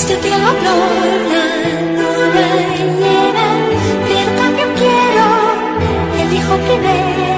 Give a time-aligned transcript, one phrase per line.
[0.00, 0.92] este cielo flor
[1.30, 1.44] la
[1.98, 2.48] luna
[3.00, 3.48] llena,
[4.08, 5.26] pero también quiero
[6.22, 7.29] el hijo primero.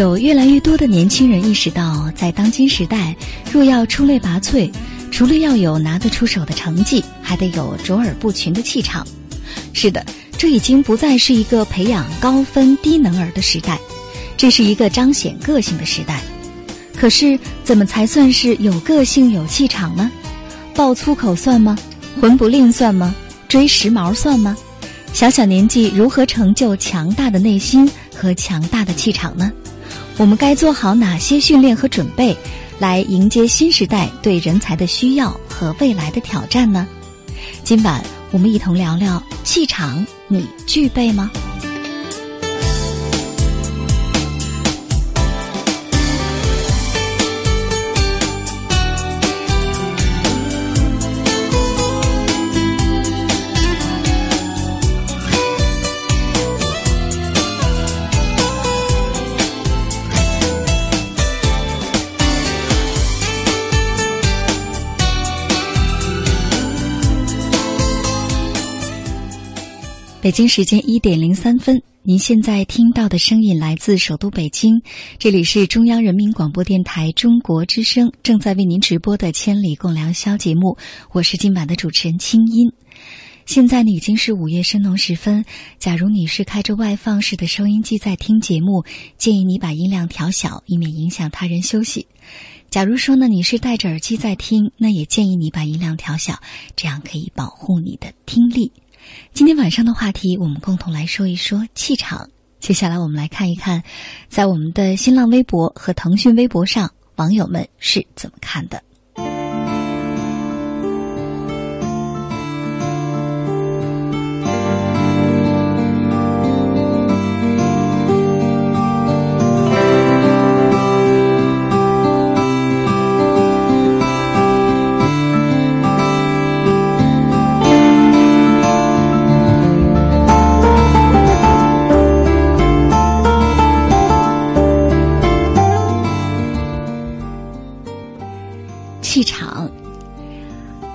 [0.00, 3.14] 有越来越多的年轻人意识到，在当今时代，
[3.52, 4.72] 若要出类拔萃，
[5.10, 9.06] 除了要有拿得出手的成绩，还得有卓尔不群的气场。
[9.74, 10.02] 是的，
[10.38, 13.78] 这已经不再是一个培养高分低能儿的时代，
[14.38, 16.22] 这是一个彰显个性的时代。
[16.96, 20.10] 可是，怎么才算是有个性、有气场呢？
[20.74, 21.76] 爆粗口算吗？
[22.18, 23.14] 混不吝算吗？
[23.48, 24.56] 追时髦算吗？
[25.12, 29.52] 小小年纪如何成就强大的内心和强大的气场呢？
[30.20, 32.36] 我们该做好哪些训练和准备，
[32.78, 36.86] 来迎接新时代对人才的需要和未来的挑战呢？
[37.64, 41.30] 今晚我们一同聊聊气场，你具备吗？
[70.22, 74.82] 北京时间一点零三分，您现在听到的声音来自首都北京，
[75.18, 80.76] 这里是中央人民广播电台中国之声正在为您直播的《千里共良宵》节目，
[81.12, 82.70] 我是今晚的主持人清音。
[83.46, 85.46] 现在呢已经是午夜深浓时分，
[85.78, 88.84] 假如你是开着外放式的收音机在听节目，
[89.16, 92.06] 建议你把音量调小，以免影响他人休息。
[92.68, 96.40] 假如说呢你是戴着耳机在听，那也建议你把音量调小，
[96.76, 98.70] 这样可以保护你的听力。
[99.32, 102.28] 今天晚上的话题，我们共同来说一说气场。
[102.58, 103.82] 接下来，我们来看一看，
[104.28, 108.82] 在我们的新浪微博和腾讯微博上，网友们是怎么看的。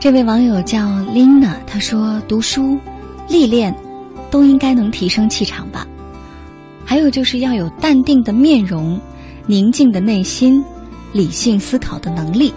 [0.05, 0.85] 这位网友叫
[1.15, 2.77] Lina，他说：“读书、
[3.27, 3.75] 历练，
[4.29, 5.87] 都应该能提升气场吧。
[6.85, 9.01] 还有就是要有淡定的面容、
[9.47, 10.63] 宁静的内心、
[11.11, 12.53] 理性思考的能力。”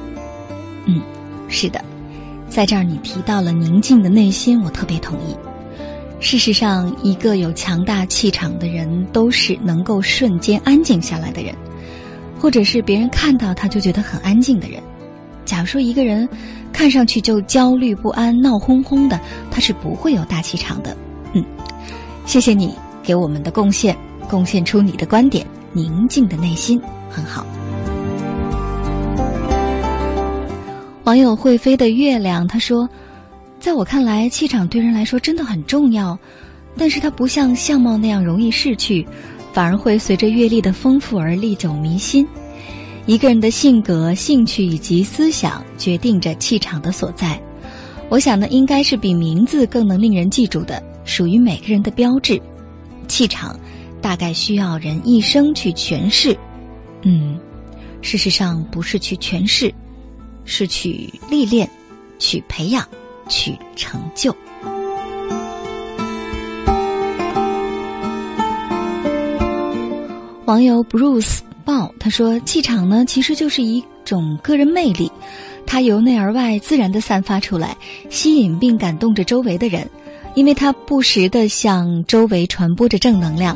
[0.84, 1.00] 嗯，
[1.48, 1.82] 是的，
[2.50, 5.34] 在这儿你提到了宁静的内心，我特别同意。
[6.20, 11.54] 事实上，一个有强大气场的人，都是能够瞬间安静下来的人，
[12.38, 14.82] 或者是别人看到他就觉得很安静的人。
[15.48, 16.28] 假如说一个人
[16.74, 19.18] 看上去就焦虑不安、闹哄哄的，
[19.50, 20.94] 他是不会有大气场的。
[21.32, 21.42] 嗯，
[22.26, 23.96] 谢谢你给我们的贡献，
[24.28, 26.78] 贡献出你的观点，宁静的内心
[27.08, 27.46] 很好。
[31.04, 32.86] 网友会飞的月亮他说
[33.58, 36.18] ：“在我看来，气场对人来说真的很重要。
[36.76, 39.08] 但是它不像相貌那样容易逝去，
[39.54, 42.28] 反而会随着阅历的丰富而历久弥新。
[43.08, 47.40] 一个人的性格、兴趣以及思想，决定着气场的所在。
[48.10, 52.38] 我想呢，应该是比名字更能令人记住的，属于每个人的标志。
[53.08, 53.58] 气场，
[54.02, 56.36] 大概需要人一生去诠释。
[57.00, 57.40] 嗯，
[58.02, 59.72] 事实上不是去诠释，
[60.44, 61.66] 是去历练、
[62.18, 62.86] 去培养、
[63.26, 64.36] 去成就。
[70.44, 71.38] 网友 Bruce。
[71.68, 75.12] 报他说：“气场呢，其实就是一种个人魅力，
[75.66, 77.76] 它由内而外自然的散发出来，
[78.08, 79.86] 吸引并感动着周围的人，
[80.34, 83.54] 因为它不时的向周围传播着正能量。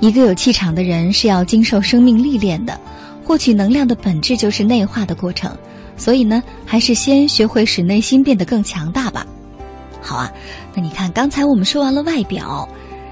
[0.00, 2.80] 一个有气场的人是要经受生命历练的，
[3.22, 5.54] 获取能量的本质就是内化的过程，
[5.98, 9.26] 所以呢，还是先学会使内心变得更强大吧。
[10.00, 10.32] 好啊，
[10.74, 12.66] 那你看，刚才我们说完了外表，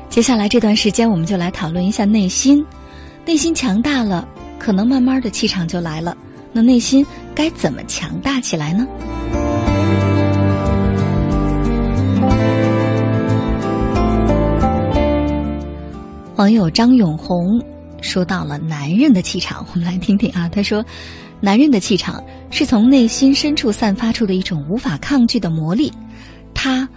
[0.09, 2.65] 接下来这段时间我们就来讨论一下内心，
[3.27, 4.27] 内心强大了。”
[4.59, 6.17] 可能慢慢的气场就来了，
[6.53, 8.87] 那内心该怎么强大起来呢？
[16.37, 17.61] 网友张永红
[18.01, 20.49] 说到了男人的气场，我们来听听啊。
[20.49, 20.85] 他说，
[21.41, 25.93] 男人的气场是从内心深处散发出的一种无法抗拒的魔力，
[26.55, 26.89] 他。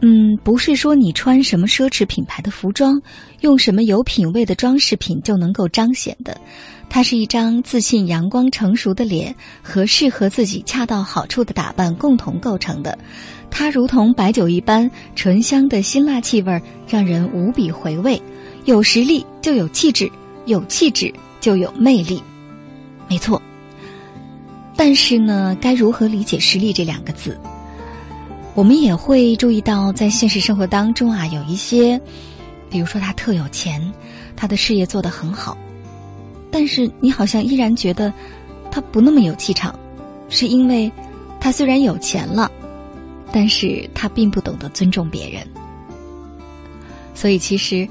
[0.00, 3.02] 嗯，不是说你穿什么奢侈品牌的服装，
[3.40, 6.40] 用什么有品位的装饰品就能够彰显的。
[6.88, 12.96] 它是一张自信、阳光、成熟的脸和适合自己恰到好处的打扮共同构成的。
[13.50, 18.22] 它如同白酒一般醇香的辛辣气味，让人无比回味。
[18.66, 20.10] 有实力就有气质，
[20.46, 22.22] 有气质就有魅力。
[23.08, 23.42] 没错。
[24.76, 27.36] 但是呢，该如何理解“实力”这两个字？
[28.58, 31.96] 我们也会注意到，在现实生活当中啊，有一些，
[32.68, 33.80] 比如说他特有钱，
[34.34, 35.56] 他的事业做得很好，
[36.50, 38.12] 但是你好像依然觉得
[38.68, 39.78] 他不那么有气场，
[40.28, 40.90] 是因为
[41.38, 42.50] 他虽然有钱了，
[43.30, 45.46] 但是他并不懂得尊重别人。
[47.14, 47.88] 所以，其实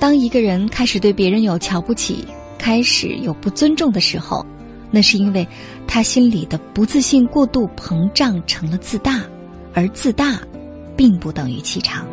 [0.00, 2.26] 当一个人开始对别人有瞧不起，
[2.58, 4.44] 开始有不尊重的时候，
[4.90, 5.46] 那是因为
[5.86, 9.22] 他心里的不自信过度膨胀成了自大。
[9.74, 10.38] 而自大，
[10.96, 12.06] 并不等于气场。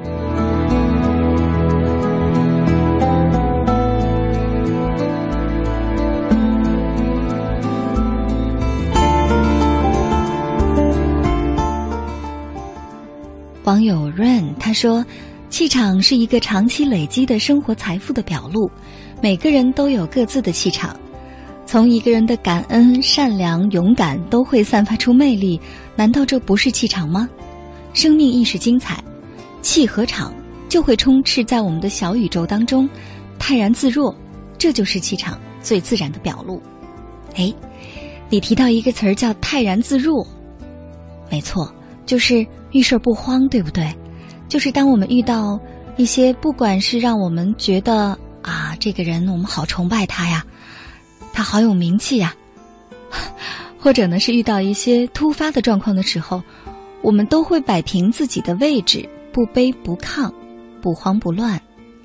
[13.66, 15.06] 网友 Rain 他说
[15.52, 18.72] ：“气场是一个长期累积的生活财富的表露，
[19.22, 21.00] 每个人都有各自的气场。
[21.68, 25.62] 从一个人的感恩、善良、勇敢，都会散发出魅力。
[25.96, 27.30] 难道这不是气场吗？”
[27.94, 29.04] 生命亦是精彩，
[29.62, 30.34] 气和场
[30.70, 32.88] 就会充斥在我们的小宇宙当中，
[33.38, 34.16] 泰然自若，
[34.58, 36.62] 这就是气场最自然的表露。
[37.36, 37.54] 哎，
[38.30, 40.26] 你提到一个词儿叫泰然自若，
[41.30, 41.74] 没错，
[42.06, 43.92] 就是遇事不慌，对不对？
[44.48, 45.60] 就是当我们遇到
[45.98, 50.46] 一些，不管是让我们觉得啊，这个人我们好崇拜他呀，
[51.34, 52.34] 他好有名气呀，
[53.80, 56.42] 或者呢是遇到一些突发的状况的时候。
[57.02, 60.32] 我们都会摆平自己的位置，不卑不亢，
[60.82, 61.60] 不慌不乱，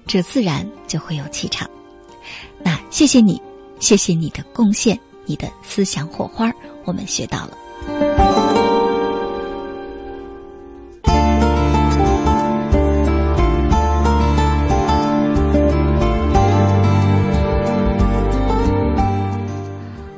[0.06, 1.68] 这自然就会有气场。
[2.62, 3.40] 那谢谢你，
[3.80, 6.50] 谢谢你的贡献，你的思想火花，
[6.84, 7.58] 我们学到了。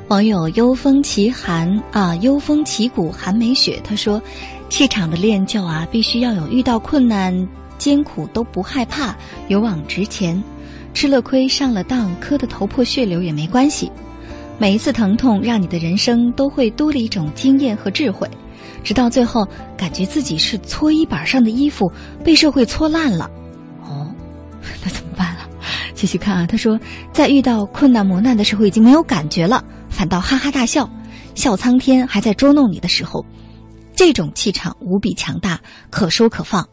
[0.09, 4.23] 网友幽风奇寒啊，幽风奇骨寒梅雪，他说
[4.68, 9.16] ：“气场的练就啊，必须要有遇到困难艰苦都不害怕，
[9.49, 10.42] 勇往直前，
[10.92, 13.90] 吃了亏上了当，磕得头破血流也没关系。
[14.58, 18.28] 每一次疼痛，让你的人生都会多了一种经验和智慧，
[18.82, 19.46] 直到最后，
[19.76, 21.90] 感觉自己是搓衣板上的衣服
[22.25, 23.30] 被社会搓烂了。
[23.82, 24.11] 哦，
[24.82, 25.40] 那怎么办了？
[25.94, 26.78] 继续看啊，他说，
[27.12, 30.88] 在遇到困难磨难的时候，已经没有感觉了。”反倒哈哈大笑，
[31.35, 33.25] 笑苍天还在捉弄你的时候，
[33.96, 35.60] 这种气场无比强大，
[35.90, 36.68] 可收可放。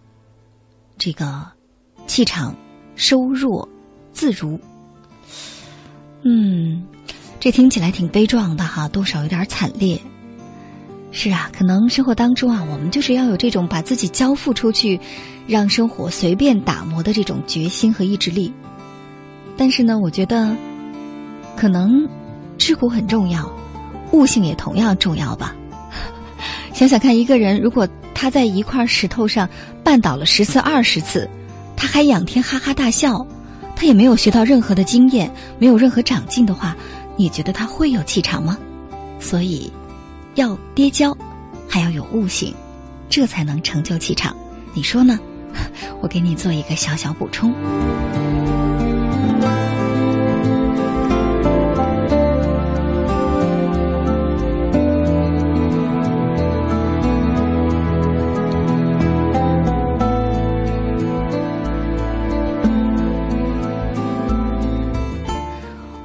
[1.00, 1.44] 这个
[2.06, 2.56] 气场
[2.96, 3.68] 收弱
[4.12, 4.60] 自如。
[6.22, 6.86] 嗯，
[7.40, 10.00] 这听起来挺悲壮的哈，多少有点惨烈。
[11.12, 15.00] 是啊，可能生活当中啊，我们就是要有这种把自己交付出去，
[15.48, 18.54] 让生活随便打磨的这种决心和意志力。
[19.58, 20.56] 但是呢，我觉得
[21.56, 22.08] 可能。
[22.60, 23.52] 吃苦很重要，
[24.12, 25.56] 悟性也同样重要吧。
[26.74, 29.48] 想想看，一个人如果他在一块石头上
[29.84, 31.30] 绊倒了十次、二十次，
[31.78, 31.88] 他。
[31.94, 33.28] 还仰天哈哈大笑，
[33.76, 36.76] 他也没有学到任何的经验，没有任何长进的话，
[37.16, 38.58] 你觉得他会有气场吗？
[39.20, 39.72] 所以，
[40.34, 41.16] 要跌跤，
[41.70, 42.52] 还要有悟性，
[43.10, 44.36] 这才能成就气场。
[44.74, 45.20] 你说呢？
[46.02, 47.54] 我给你做一个小小补充。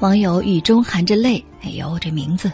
[0.08, 2.50] 网友雨中含着泪，哎呦，这名字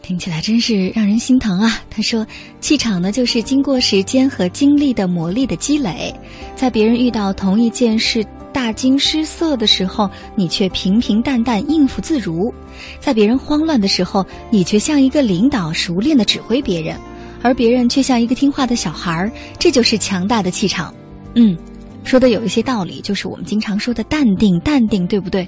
[0.00, 1.82] 听起来真是让人心疼啊！
[1.90, 2.26] 他说
[2.60, 6.14] ：“气场呢，就是经过时间和经历的磨砺的积累，
[6.56, 8.24] 在别人遇到同一件事
[8.54, 12.50] 大惊失色的时候，你却平平淡淡应付自如；
[12.98, 16.96] 在别人慌乱的时候，你却像一个领导熟练的指挥别人，
[17.42, 19.30] 而别人却像一个听话的小孩儿。
[19.58, 20.92] 这就是强大的气场。”
[21.36, 21.54] 嗯，
[22.02, 25.46] 说的有一些道理，就是我们经常说的淡定，淡定，对不对？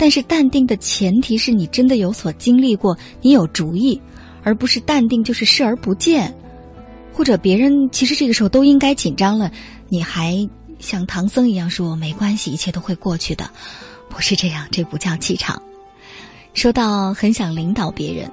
[0.00, 4.00] 但是淡定的前提是你真的有所经历过，你有主意，
[4.42, 6.34] 而不是淡定就是视而不见，
[7.12, 9.52] 或者别人其实这个时候都应该紧张了，
[9.90, 13.50] 你还像唐僧一样说没关系，一切都会过去的，
[14.08, 15.60] 不是这样，这不叫气场。
[16.54, 18.32] 说到很想领导别人，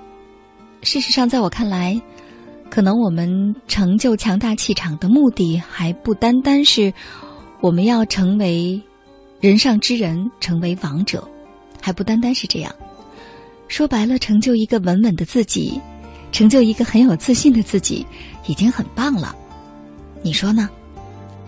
[0.84, 2.02] 事实上在我看来，
[2.70, 6.94] 可能我们成就强大气场的目的还不单单是
[7.60, 8.82] 我们要成为
[9.42, 11.28] 人上之人，成为王者。
[11.82, 12.74] 还不单单是这样，
[13.68, 15.80] 说白了，成就一个稳稳的自己，
[16.32, 18.06] 成就一个很有自信的自己，
[18.46, 19.36] 已经很棒了。
[20.22, 20.70] 你说呢？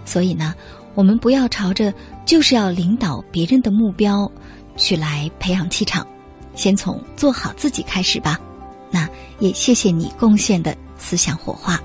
[0.05, 0.55] 所以呢，
[0.95, 1.93] 我们不要朝着
[2.25, 4.31] 就是要领导别人的目标
[4.75, 6.07] 去来培养气场，
[6.55, 8.39] 先从做好自己开始吧。
[8.91, 9.07] 那
[9.39, 11.79] 也谢谢你贡献的思想火花。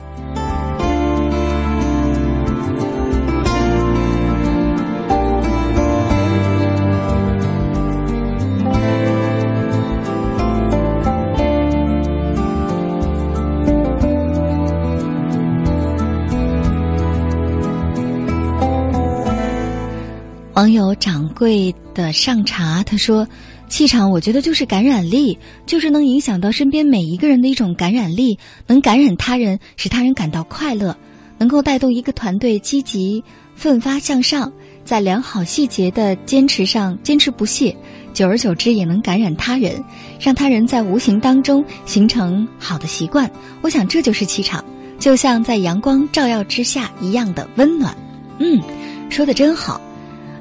[20.74, 23.26] 友掌柜的上茶，他说
[23.66, 30.94] ：“气场，我觉得就是感染力，就是能影响到身边每一个人的一种感染力，能感染他人，使他人感到快乐，
[31.38, 33.24] 能够带动一个团队积极
[33.56, 34.52] 奋发向上，
[34.84, 37.74] 在良好细节的坚持上坚持不懈，
[38.12, 39.82] 久而久之也能感染他人，
[40.20, 43.30] 让他人在无形当中形成好的习惯。
[43.62, 44.62] 我想这就是气场，
[44.98, 47.96] 就像在阳光照耀之下一样的温暖。”
[48.38, 48.60] 嗯，
[49.08, 49.80] 说的真好。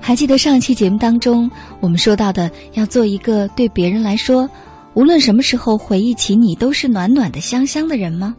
[0.06, 4.50] 还记得上期节目当中，我们说到的要做一个对别人来说，
[4.96, 8.36] 无论什么时候回忆起你都是暖暖的、香香的人吗？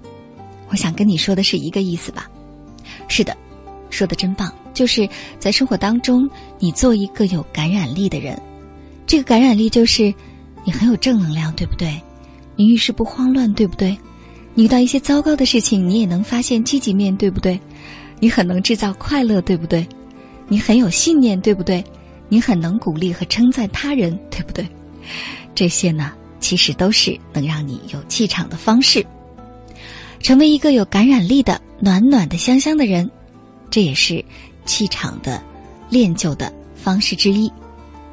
[0.68, 2.28] 我想跟你说的是一个意思吧。
[3.08, 3.34] 是的，
[3.88, 6.28] 说的真棒，就是在生活当中，
[6.58, 8.38] 你做一个有感染力的人。
[9.06, 10.12] 这个感染力就是
[10.64, 11.98] 你很有正能量，对不对？
[12.56, 13.96] 你遇事不慌乱，对不对？
[14.52, 17.58] 你遇到一些糟糕的事情，你也能发现积极面，对不对？
[18.20, 19.88] 你很能制造快乐，对不对？
[20.48, 21.84] 你很有信念，对不对？
[22.28, 24.66] 你很能鼓励和称赞他人，对不对？
[25.54, 29.04] 这些呢，其实都是能让你有气场的方式。
[30.20, 33.10] 成为一个有感染力的、暖暖的、香香的人，
[33.70, 34.24] 这也是
[34.64, 35.42] 气场的
[35.90, 37.52] 练就的方式之一。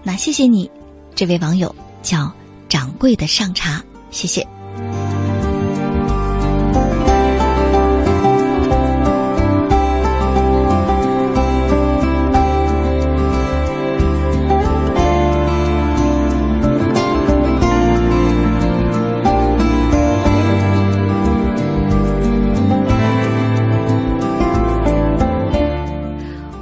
[0.04, 0.70] 那谢谢你，
[1.16, 2.32] 这位网友叫
[2.68, 4.46] 掌柜的上茶，谢谢。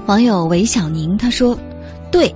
[0.10, 1.56] 网友韦小宁他说
[2.12, 2.34] ：“对，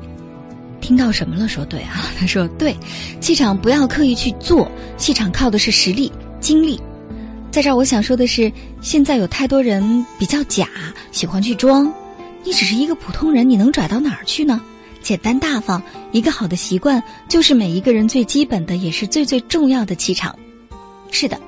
[0.80, 1.48] 听到什么了？
[1.48, 2.06] 说对啊。
[2.20, 2.78] 他说对，
[3.20, 6.80] 气场不要刻意去做，气场靠的是实力、精力。
[7.50, 10.70] 在这儿，我想说的是，现在有太多人比较假，
[11.12, 11.92] 喜欢去装。
[12.44, 14.62] 你只是一个普通人，你能拽到哪儿去呢？
[15.02, 20.38] 简单大方，一个好的习惯，就是每一个人最基本的，也是最最重要的气场。
[21.10, 21.42] 是的，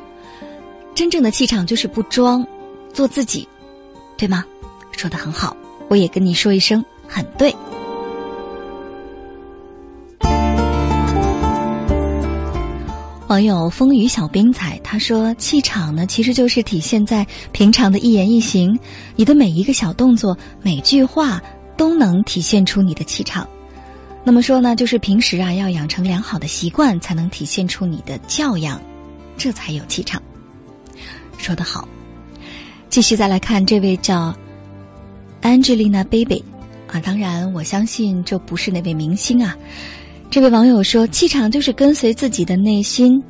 [0.95, 2.43] 真正的气场就是不装，
[2.91, 3.47] 做自己，
[4.17, 4.43] 对吗？
[4.91, 5.55] 说的很好。”
[5.87, 7.55] 我也跟你说一声，很对。
[13.27, 18.79] 网友风雨小冰彩他说：“气场呢，其实就是体现在平常的一言一行，
[19.15, 21.41] 你的每一个小动作、每句话
[21.75, 23.47] 都能体现出你的气场。
[24.23, 28.79] 那么说呢，就是平时啊，要养成良好的习惯，才能体现出你的教养，
[29.37, 30.21] 这才有气场。”
[31.37, 31.87] 说得好。
[32.89, 34.33] 继续再来看这位叫。
[35.45, 36.43] Angelina Baby，
[36.87, 36.99] 啊！
[37.01, 39.55] 当然，我相信这不是那位明星啊。
[40.31, 43.21] 这位网友说：“气场就是跟随自己的内心，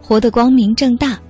[0.00, 1.20] 活得光明正大。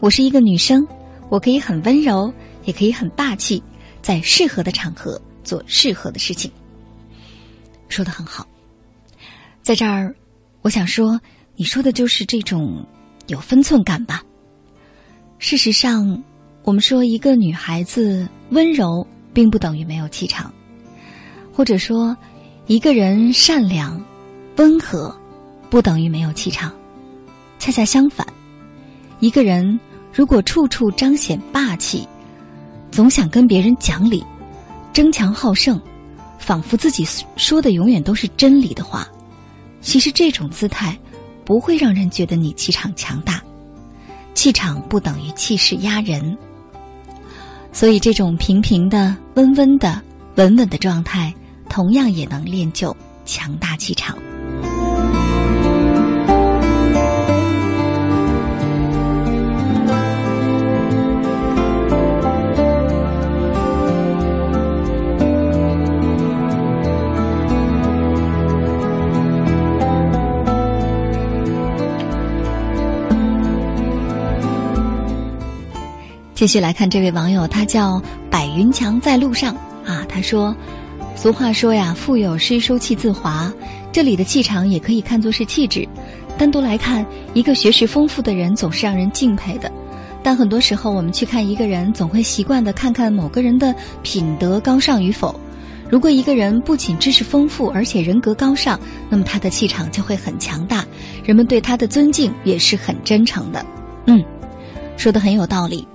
[0.00, 0.84] 我是一个女生，
[1.28, 3.62] 我可以很温柔，也可以很霸气，
[4.02, 6.50] 在适合的场合做适合的事情。”
[7.88, 8.44] 说的很好。
[9.62, 10.12] 在这儿，
[10.62, 11.20] 我想说，
[11.54, 12.84] 你说的就是这种
[13.28, 14.20] 有分寸感吧。
[15.38, 16.24] 事实上，
[16.64, 20.50] 我们说一个女孩子温柔，并不等于没有气场；
[21.52, 22.16] 或者说，
[22.66, 24.02] 一个人善良、
[24.56, 25.14] 温和，
[25.68, 26.72] 不等于没有气场。
[27.58, 28.26] 恰恰相反，
[29.20, 29.78] 一个人
[30.10, 32.08] 如果处处彰显霸气，
[32.90, 34.24] 总想跟别人讲理，
[34.94, 35.78] 争强好胜，
[36.38, 39.06] 仿佛自己说的永远都是真理的话，
[39.82, 40.98] 其实这种姿态
[41.44, 43.42] 不会让人觉得你气场强大。
[44.32, 46.38] 气场不等于气势压人，
[47.76, 50.00] 所以这种平平的、温温的、
[50.36, 51.34] 稳稳的状态，
[51.68, 54.16] 同样也能练就强大气场。
[76.36, 79.54] 继续来看这位网友，他叫百云强在路上
[79.86, 80.04] 啊。
[80.06, 80.54] 他说
[81.16, 83.50] ：“俗话说呀，腹有诗书气自华。
[83.90, 85.88] 这里的气场也可以看作是气质。
[86.36, 89.72] 单独来看，一个学识丰富的人总是让人敬佩的。
[90.22, 95.40] 但很多时候，我们去看一个人，总会习惯的看看某个人的品德高尚与否。
[95.88, 98.78] 如果一个人不仅知识丰富，而且人格高尚，
[99.08, 100.84] 那么他的气场就会很强大，
[101.24, 103.64] 人们对他的尊敬也是很真诚的。
[104.04, 104.22] 嗯，
[104.98, 105.88] 说的很有道理。”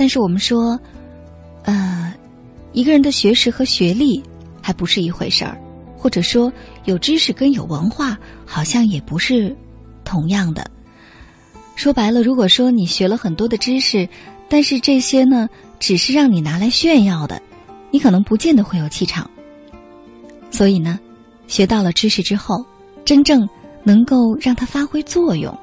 [0.00, 0.80] 但是我们说，
[1.64, 2.14] 呃，
[2.72, 4.22] 一个人的学识和学历
[4.62, 5.60] 还不是一回事儿，
[5.94, 6.50] 或者说
[6.86, 9.54] 有知识跟有文化好像也不是
[10.02, 10.66] 同样的。
[11.76, 14.08] 说白了，如果说你学了很多的知识，
[14.48, 15.46] 但是这些呢
[15.78, 17.38] 只是让你拿来炫耀的，
[17.90, 19.30] 你可能不见得会有气场。
[20.50, 20.98] 所以呢，
[21.46, 22.64] 学到了知识之后，
[23.04, 23.46] 真正
[23.84, 25.54] 能够让它发挥作用，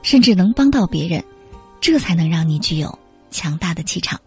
[0.00, 1.22] 甚至能帮到别人，
[1.82, 2.98] 这才能让你具有。
[3.30, 4.20] 强大的气场。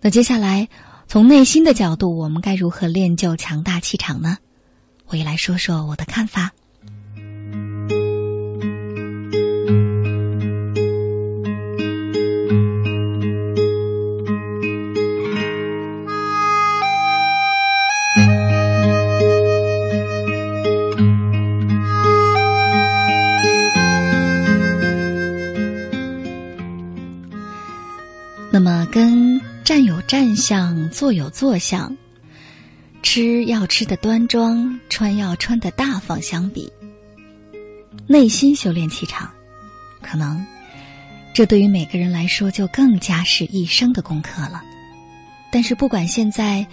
[0.00, 0.68] 那接下来，
[1.06, 4.38] 从内心的角度，我们该如何练就强大气场呢？
[5.06, 6.52] 我也来说说我的看法。
[31.02, 31.96] 坐有坐相，
[33.02, 36.72] 吃要吃的端庄，穿要穿的大方相比，
[38.06, 39.28] 内心修炼气场，
[40.00, 40.46] 可能
[41.34, 44.62] 这对于每个人来说就更加是一生的功课了。
[45.50, 46.64] 但是，不管现在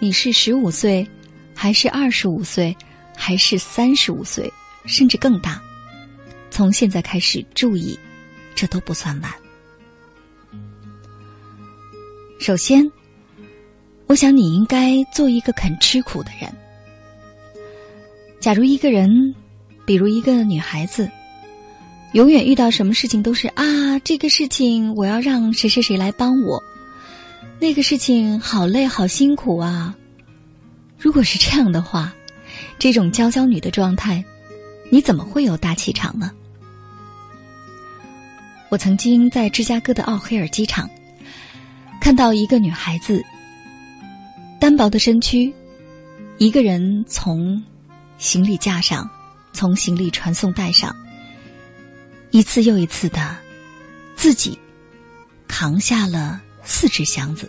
[0.00, 1.08] 你是十五岁，
[1.54, 2.76] 还是二十五岁，
[3.16, 4.52] 还是三十五岁，
[4.84, 5.62] 甚至更大，
[6.50, 7.96] 从现在开始注意，
[8.52, 9.32] 这都不算晚。
[12.40, 12.90] 首先，
[14.06, 16.50] 我想你应该做一个肯吃苦的人。
[18.40, 19.34] 假如一个人，
[19.84, 21.10] 比如一个女孩子，
[22.12, 26.62] 永远遇到什么事情都是啊，这个事情我要让谁谁谁来帮我，
[27.58, 29.96] 那个事情好累好辛苦啊。
[30.98, 32.14] 如果是这样的话，
[32.78, 34.24] 这种娇娇女的状态，
[34.90, 36.30] 你怎么会有大气场呢？
[38.68, 40.88] 我曾经在芝加哥的奥黑尔机场。
[42.00, 43.24] 看到一个女孩子，
[44.66, 45.54] 单薄的身躯，
[46.38, 47.62] 一个人从
[48.18, 49.08] 行李架上，
[49.52, 50.92] 从行李传送带上，
[52.32, 53.36] 一次又一次的
[54.16, 54.58] 自己
[55.46, 57.48] 扛下了四只箱子，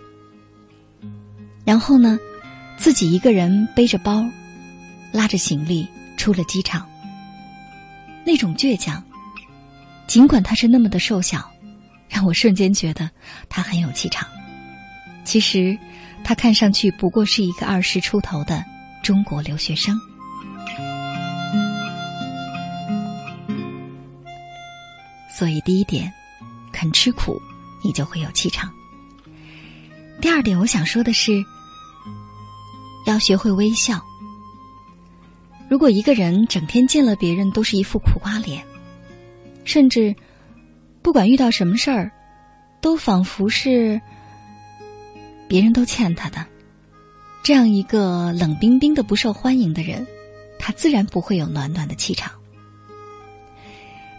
[1.66, 2.20] 然后呢，
[2.78, 4.24] 自己一个人背着包，
[5.12, 6.88] 拉着行李出了机场。
[8.28, 9.04] 那种倔强，
[10.06, 11.52] 尽管他是那么的瘦小，
[12.10, 13.10] 让我瞬间觉得
[13.50, 14.28] 他很有气场。
[15.24, 15.76] 其实，
[16.24, 18.64] 他看上去不过是一个二十出头的
[19.02, 19.98] 中国留学生。
[25.30, 26.12] 所以，第一点，
[26.72, 27.40] 肯吃苦，
[27.84, 28.72] 你就会有气场。
[30.20, 31.44] 第二点，我想说的是，
[33.06, 34.04] 要学会微笑。
[35.70, 38.66] 如果一个人整天见了别人都是一副苦瓜脸，
[39.64, 40.16] 甚至
[41.02, 42.12] 不管遇到什么事儿，
[42.82, 44.02] 都仿佛是。
[45.48, 46.46] 别人都欠他的，
[47.44, 50.06] 这样一个冷冰冰的、不受欢迎的人，
[50.60, 52.32] 他自然不会有暖暖的气场。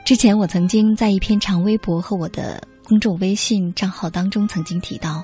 [0.05, 5.23] 之前我曾经在一篇长微博和我的公众微信账号当中曾经提到，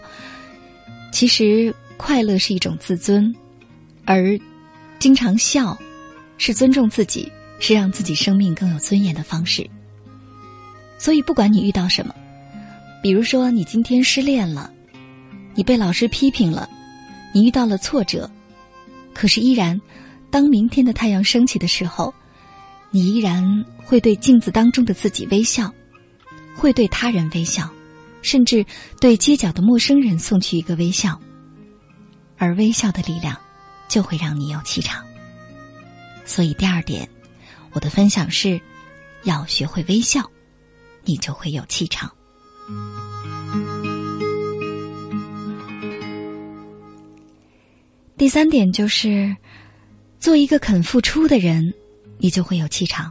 [1.11, 3.35] 其实快乐是一种自尊，
[4.05, 4.39] 而
[4.99, 5.79] 经常笑
[6.37, 9.67] 是尊重自己，是让自己生命更有尊严的方式。
[10.99, 12.15] 所以，不管你遇到什么，
[13.03, 14.71] 比如说你今天失恋了，
[15.55, 16.69] 你被老师批评了。
[17.33, 18.31] 你遇到了挫折，
[19.13, 19.81] 可是依然，
[20.31, 22.15] 当明天的太阳升起的时候，
[22.91, 25.75] 你依然会对镜子当中的自己微笑，
[26.55, 27.69] 会对他人微笑，
[28.23, 28.65] 甚至
[29.01, 31.21] 对街角的陌生人送去一个微笑。
[32.39, 33.37] 而微笑的力量，
[33.89, 35.05] 就会让你有气场。
[36.25, 37.09] 所以第二点，
[37.73, 38.61] 我的分享是，
[39.25, 40.31] 要学会微笑，
[41.05, 42.13] 你就会有气场。
[48.17, 49.37] 第三点就是，
[50.21, 51.75] 做一个肯付出的人，
[52.19, 53.11] 你就会有气场。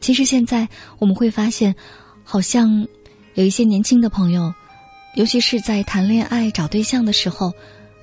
[0.00, 1.74] 其实现在我们会发现，
[2.22, 2.86] 好像
[3.32, 4.52] 有一些年轻的朋友，
[5.14, 7.54] 尤其是在谈恋爱、找对象的时候，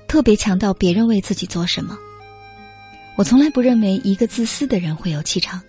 [0.08, 1.96] 特别强调别人为自己做什么。
[3.14, 5.62] 我从来不认为一个自私的人会有气场。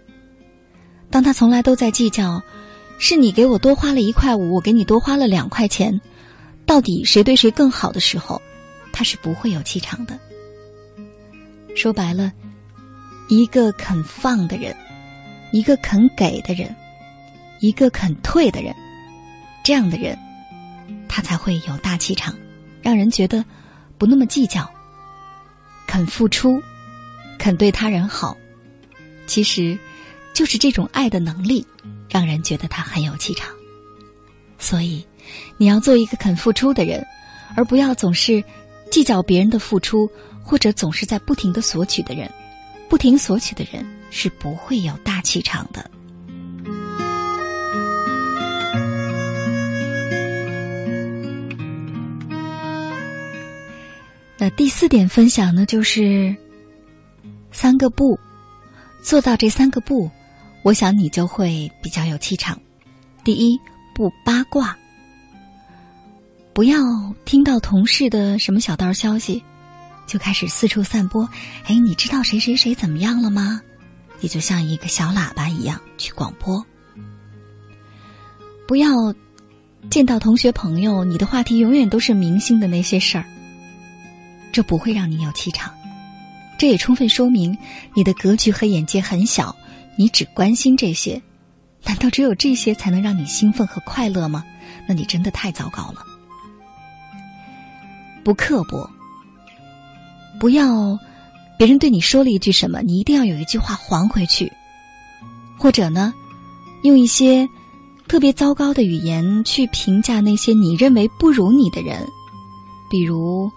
[1.11, 2.41] 当他从来都在计较，
[2.97, 6.01] 是你给我多花了一块五，我给你多花了两块钱，
[6.65, 8.41] 到底谁对谁更好的时候。
[8.93, 10.17] 他是不会有气场的。
[11.75, 12.31] 说白了，
[13.27, 14.73] 一个肯放的人，
[15.51, 16.73] 一个肯给的人，
[17.59, 18.73] 一个肯退的人，
[19.63, 20.15] 这样的人，
[21.09, 22.37] 他才会有大气场，
[22.83, 23.43] 让人觉得
[23.97, 24.71] 不那么计较，
[25.87, 26.61] 肯付出，
[27.39, 28.37] 肯对他人好。
[29.25, 29.75] 其实，
[30.31, 31.65] 就是这种爱的能力，
[32.07, 33.49] 让人觉得他很有气场。
[34.59, 35.03] 所以，
[35.57, 37.03] 你要做一个肯付出的人，
[37.55, 38.43] 而不要总是。
[38.93, 40.07] 计较别人的付出，
[40.43, 42.31] 或者总是在不停的索取的人，
[42.87, 45.89] 不停索取的人是不会有大气场的。
[54.37, 56.35] 那第四点分享呢，就是
[57.51, 58.19] 三个不，
[59.01, 60.07] 做到这三个不，
[60.61, 62.61] 我想你就会比较有气场。
[63.23, 63.59] 第一，
[63.95, 64.77] 不八卦。
[66.53, 66.77] 不要
[67.25, 69.43] 听到同事的什么小道消息，
[70.05, 71.27] 就开始四处散播。
[71.65, 73.59] 哎，你知道谁谁谁怎么样了吗？
[74.21, 76.63] 也就像一个小喇叭一样去广播。
[78.67, 79.13] 不要
[79.89, 83.25] 见到同学朋友，你的话题永远都是明星的那些事儿，
[84.51, 85.73] 这不会让你有气场。
[86.59, 87.57] 这也充分说明
[87.95, 89.55] 你的格局和眼界很小，
[89.97, 91.19] 你只关心这些。
[91.83, 94.45] 难道只有这些才能让你兴奋和快乐吗？
[94.87, 96.05] 那你真的太糟糕了。
[98.23, 98.89] 不刻薄，
[100.39, 100.97] 不要
[101.57, 104.51] 别人对你说了一句什么，你一定要有一句话还回去，
[105.57, 106.13] 或者呢，
[106.83, 107.47] 用一些
[108.07, 112.07] 特别糟糕的语言去评价那些你认为不如你的人，
[112.89, 113.51] 比如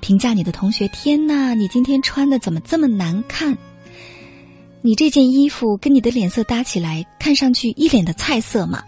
[0.00, 3.56] 评价你的同学：“天哪，你今天穿的怎么这么难看？
[4.82, 8.82] 你这件衣服跟你的脸色搭起来，看上去一脸的菜色嘛。”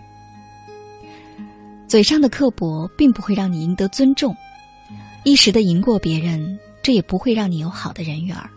[1.88, 4.36] 嘴上的刻薄并不会让你赢得尊重。
[5.22, 8.48] 一时的赢过别人，这也不会让你有好的人缘儿，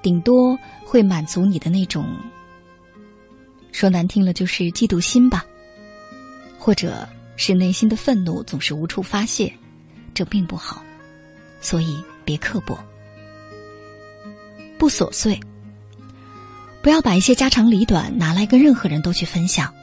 [0.00, 2.06] 顶多会满足你的那种，
[3.72, 5.44] 说难听了就是嫉妒心吧，
[6.56, 9.52] 或者是内心的愤怒总是无处发泄，
[10.14, 10.82] 这并不好，
[11.60, 12.78] 所以别刻薄，
[14.78, 15.38] 不琐碎，
[16.80, 19.74] 不要把一些家长里短拿来跟任何人都去分享，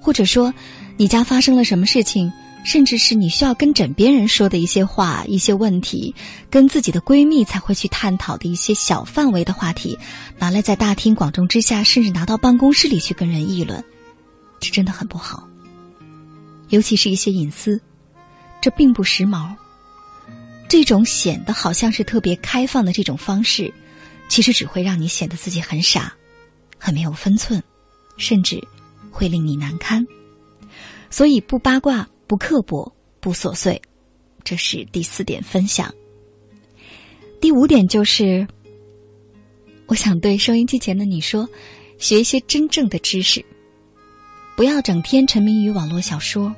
[0.00, 0.52] 或者说
[0.96, 2.32] 你家发生了什么事情。
[2.68, 6.14] 甚至是你需要跟枕边人说的一些话、一些问题，
[6.50, 9.98] 跟自己的闺蜜才会去探讨的一些小范围的话题，
[10.36, 13.82] 拿来在大庭广众之下，甚至拿到办公室里去跟人议论，
[14.60, 15.48] 这真的很不好。
[16.68, 17.80] 尤其是一些隐私，
[18.60, 19.54] 这并不时髦。
[20.68, 23.72] 这种显得好像是特别开放的这种方式，
[24.28, 26.12] 其实只会让你显得自己很傻，
[26.76, 27.62] 很没有分寸，
[28.18, 28.62] 甚至
[29.10, 30.06] 会令你难堪。
[31.08, 32.06] 所以不八卦。
[32.28, 33.80] 不刻薄，不琐碎，
[34.44, 35.92] 这是第四点分享。
[37.40, 38.46] 第五点就是，
[39.86, 41.48] 我想对收音机前的你说，
[41.98, 43.42] 学一些真正的知识，
[44.58, 46.54] 不要整天沉迷于网络小说，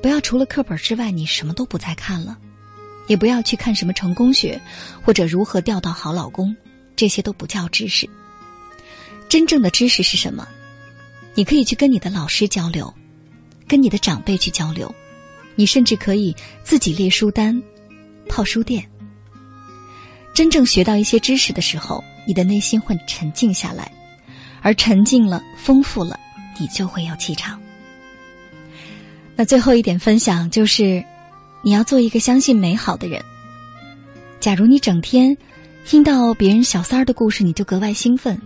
[0.00, 2.38] 不要除了课本之外你什么都不再看了，
[3.06, 4.58] 也不要去看什么成功学
[5.04, 6.56] 或者如何钓到好老公，
[6.96, 8.08] 这些都不叫知识。
[9.28, 10.48] 真正的知识是什么？
[11.34, 12.94] 你可以去跟你的老师交流，
[13.68, 14.94] 跟你的长辈去交流。
[15.62, 17.62] 你甚至可以自己列书单，
[18.28, 18.84] 泡书店。
[20.34, 23.92] 真正学到一些知识的时候，你的内心会沉静下来，
[24.60, 26.18] 而沉静了、丰富了，
[26.58, 27.60] 你就会有气场。
[29.36, 31.04] 那最后一点分享就是，
[31.62, 33.22] 你要做一个相信美好的人。
[34.40, 35.36] 假如你整天
[35.86, 38.36] 听到别人小三儿的故事，你就格外兴奋；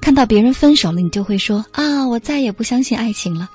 [0.00, 3.48] 看到别人分手了，你就会说啊，我再也不相信爱情了。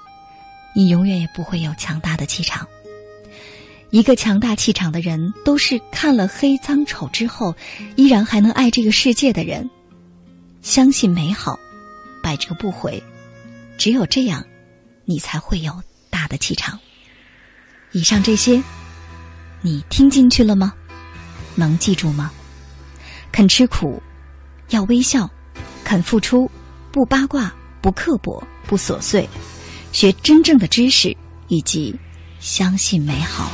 [0.74, 2.66] 你永远也不会有强大的气场。
[3.94, 7.56] 一个强大气场的人，都是看了黑脏丑之后，
[7.96, 9.70] 依然还能爱这个世界的人。
[10.64, 11.60] 相信美好，
[12.24, 13.02] 百折不回。
[13.78, 14.44] 只有这样，
[15.06, 15.80] 你才会有
[16.10, 16.80] 大的气场。
[17.92, 18.64] 以上这些，
[19.62, 20.74] 你听进去了吗？
[21.54, 22.32] 能记住吗？
[23.32, 24.02] 肯吃苦，
[24.70, 25.30] 要微笑，
[25.84, 26.50] 肯付出，
[26.92, 29.30] 不八卦，不刻薄，不琐碎，
[29.92, 31.16] 学真正的知识，
[31.48, 31.96] 以及
[32.40, 33.52] 相信美好。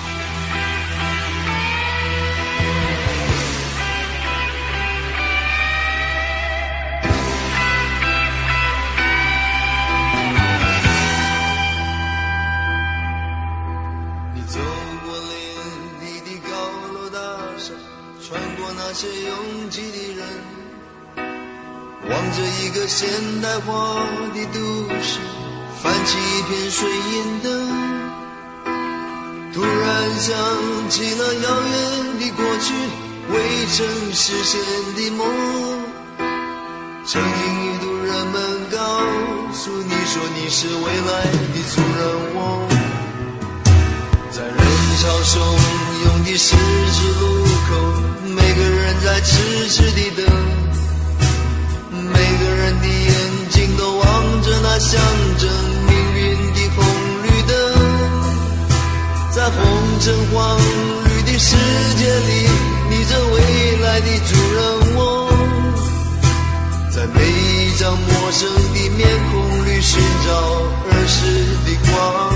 [18.91, 20.25] 那些拥挤的人
[22.09, 23.07] 望着一个现
[23.39, 23.99] 代化
[24.33, 24.59] 的都
[24.99, 25.19] 市，
[25.79, 27.69] 泛起一片水银灯。
[29.53, 30.35] 突然想
[30.89, 32.73] 起了遥远的过去，
[33.31, 34.59] 未曾实现
[34.95, 35.21] 的梦。
[37.05, 38.77] 曾经一度人们告
[39.53, 41.99] 诉你说你是未来的主人
[42.33, 42.67] 翁，
[44.31, 44.57] 在人
[44.97, 45.37] 潮汹
[46.05, 47.71] 涌的十字路口，
[48.35, 50.25] 每个人在痴痴地等。
[51.91, 53.11] 每个人的眼
[53.49, 55.01] 睛都望着那象
[55.39, 55.49] 征
[55.87, 56.85] 命运的红
[57.23, 57.51] 绿灯，
[59.31, 59.57] 在红
[59.99, 60.57] 橙黄
[61.05, 61.55] 绿的世
[61.97, 62.49] 界里，
[62.89, 63.37] 你这未
[63.81, 64.59] 来的主人
[64.95, 64.99] 翁，
[66.91, 70.29] 在每一张陌生的面孔里寻找
[70.85, 71.17] 儿时
[71.65, 72.28] 的光。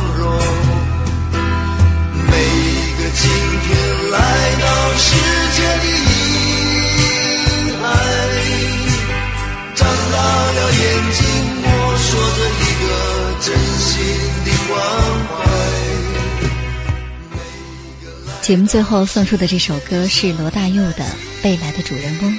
[18.41, 21.05] 节目最后送出的这首歌是罗大佑的
[21.45, 22.31] 《未来的主人翁》。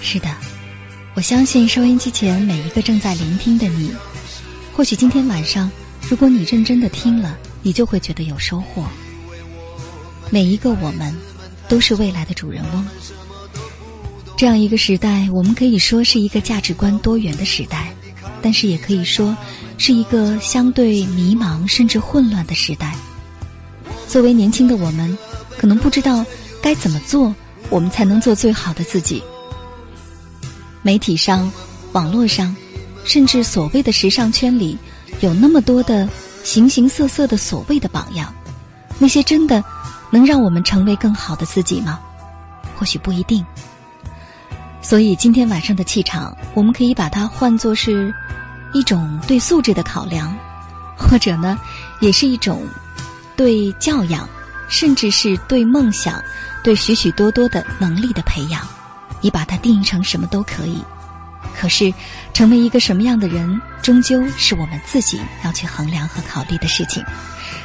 [0.00, 0.34] 是的，
[1.14, 3.94] 我相信收音机前每一个正在聆听的你，
[4.74, 5.70] 或许今天晚上，
[6.08, 8.84] 如果你认真的听了，你就会觉得有收获。
[10.30, 11.14] 每一个我们，
[11.68, 12.86] 都是未来的主人翁。
[14.36, 17.94] 这样一个时代，我们可以说是一个价值观多元的时代，
[18.42, 19.34] 但是也可以说
[19.78, 22.94] 是一个相对迷茫甚至混乱的时代。
[24.06, 25.16] 作为年轻的我们，
[25.56, 26.24] 可能不知道
[26.60, 27.34] 该怎么做，
[27.70, 29.22] 我们才能做最好的自己。
[30.82, 31.50] 媒体上、
[31.92, 32.54] 网络上，
[33.04, 34.76] 甚至所谓的时尚圈里，
[35.20, 36.08] 有那么多的
[36.44, 38.32] 形形色色的所谓的榜样，
[38.98, 39.64] 那些真的
[40.16, 42.00] 能让我们成为更好的自己吗？
[42.74, 43.44] 或许不一定。
[44.80, 48.14] 所以今天晚上的气场，我们可以把它换作是
[48.72, 50.34] 一种对素质的考量，
[50.96, 51.58] 或者呢，
[52.00, 52.66] 也是一种
[53.36, 54.26] 对教养，
[54.70, 56.22] 甚至是对梦想、
[56.64, 58.66] 对许许多多的能力的培养。
[59.20, 60.82] 你把它定义成什么都可以。
[61.54, 61.92] 可是，
[62.32, 67.04] 成为一个什么样的人，终究是我们自己要去衡量和考虑的事情。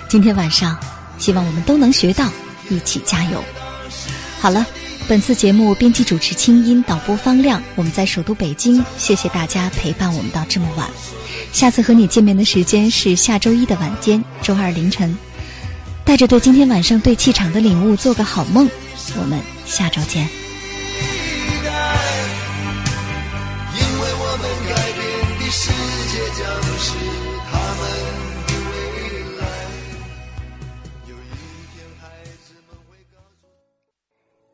[0.10, 0.78] 今天晚上，
[1.22, 2.28] 希望我们都能学到，
[2.70, 3.42] 一起加油。
[4.42, 4.66] 好了。
[5.08, 7.62] 本次节目编辑主持清音，导播方亮。
[7.76, 10.88] 我们在首都北京，谢谢大家陪伴我们到这么晚。
[11.52, 15.18] 下次和你见面的时间是下周一的晚间，周二凌晨。
[16.06, 18.70] 带着对今天晚上对气场的领悟，做个好梦。
[19.20, 20.41] 我们下周见。